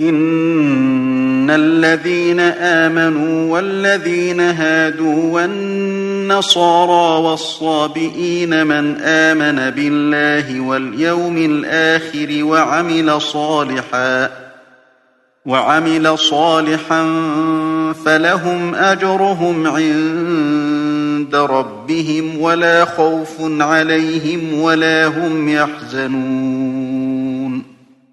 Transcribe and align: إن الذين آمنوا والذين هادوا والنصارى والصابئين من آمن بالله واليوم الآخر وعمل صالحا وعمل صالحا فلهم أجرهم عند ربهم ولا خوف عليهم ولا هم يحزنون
إن 0.00 1.50
الذين 1.50 2.40
آمنوا 2.40 3.52
والذين 3.52 4.40
هادوا 4.40 5.32
والنصارى 5.32 7.22
والصابئين 7.24 8.66
من 8.66 9.00
آمن 9.00 9.70
بالله 9.70 10.60
واليوم 10.60 11.36
الآخر 11.36 12.44
وعمل 12.44 13.20
صالحا 13.20 14.30
وعمل 15.46 16.18
صالحا 16.18 17.02
فلهم 18.04 18.74
أجرهم 18.74 19.66
عند 19.66 21.34
ربهم 21.34 22.40
ولا 22.40 22.84
خوف 22.84 23.36
عليهم 23.40 24.60
ولا 24.60 25.06
هم 25.06 25.48
يحزنون 25.48 27.25